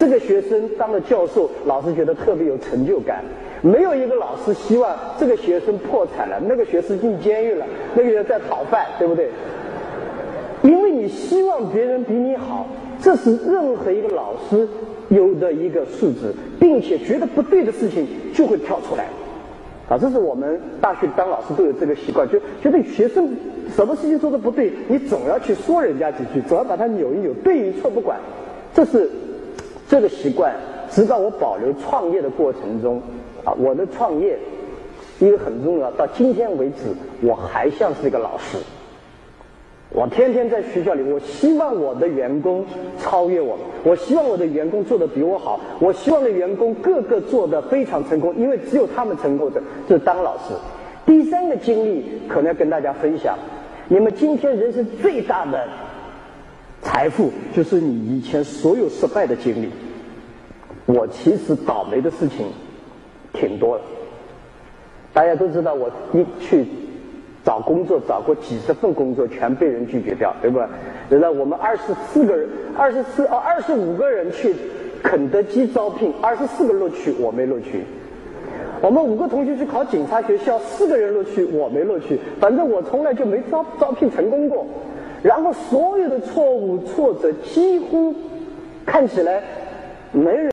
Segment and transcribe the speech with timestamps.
[0.00, 3.22] 这个学生当了教授，老师觉得特别有成就感。
[3.60, 9.28] 没有一个老师希望这个学生破产了，那个学生进监狱了，那个人在讨饭，对不对？
[10.62, 12.66] 因为你希望别人比你好，
[13.02, 14.66] 这是任何一个老师
[15.10, 19.04] 有的一个素质，并且觉得不对的事情就会跳出来。
[19.90, 23.28] 啊，这是我们大学当老师都有这个习惯，就觉得学生
[23.76, 28.18] 什么事情做的不对，你总要去说人家几句，总要把他扭一扭，对与错不管。
[28.72, 29.10] 这是
[29.90, 30.54] 这个习惯，
[30.88, 33.02] 直到我保留创业的过程中，
[33.44, 34.38] 啊，我的创业
[35.18, 38.56] 一个很重要，到今天为止，我还像是一个老师。
[39.92, 42.64] 我天天在学校里，我希望我的员工
[43.00, 50.54] 超越我，我希望我的员工做的比我好，我希望的员工个个做的非常成功，因为只有他们成功的，就是当老师。
[51.04, 53.36] 第三个经历可能要跟大家分享，
[53.88, 55.66] 你们今天人生最大的
[57.00, 59.70] 财富就是你以前所有失败的经历。
[60.84, 62.44] 我其实倒霉的事情
[63.32, 63.84] 挺多的，
[65.14, 66.66] 大家都知道我一去。
[67.42, 70.68] 找工作找过几十份工作，全被人拒绝掉，对吧？
[71.08, 74.54] 原来我们二十四个人，二十四哦，二十五个人去
[75.02, 77.82] 肯德基招聘，二十四个录取，我没录取。
[78.82, 82.20] 我们五个同学去考警察学校，四个人录取，我没录取。
[82.38, 84.66] 反正我从来就没招招聘成功过。
[85.22, 88.14] 然后所有的错误挫折，几乎
[88.86, 89.42] 看起来
[90.12, 90.48] 没人。